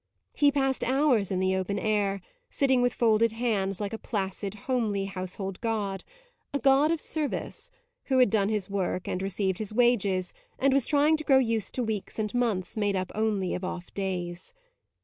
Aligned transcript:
He 0.33 0.51
passed 0.51 0.83
hours 0.83 1.29
in 1.29 1.39
the 1.39 1.55
open 1.55 1.77
air, 1.77 2.21
sitting 2.49 2.81
with 2.81 2.91
folded 2.91 3.33
hands 3.33 3.79
like 3.79 3.93
a 3.93 3.99
placid, 3.99 4.55
homely 4.65 5.05
household 5.05 5.61
god, 5.61 6.03
a 6.51 6.57
god 6.57 6.89
of 6.89 6.99
service, 6.99 7.69
who 8.05 8.17
had 8.17 8.31
done 8.31 8.49
his 8.49 8.67
work 8.67 9.07
and 9.07 9.21
received 9.21 9.59
his 9.59 9.71
wages 9.71 10.33
and 10.57 10.73
was 10.73 10.87
trying 10.87 11.17
to 11.17 11.23
grow 11.23 11.37
used 11.37 11.75
to 11.75 11.83
weeks 11.83 12.17
and 12.17 12.33
months 12.33 12.75
made 12.75 12.95
up 12.95 13.11
only 13.13 13.53
of 13.53 13.63
off 13.63 13.93
days. 13.93 14.55